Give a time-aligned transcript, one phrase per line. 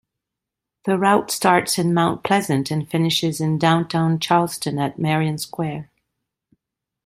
[0.85, 5.91] The route starts in Mount Pleasant and finishes in downtown Charleston at Marion Square.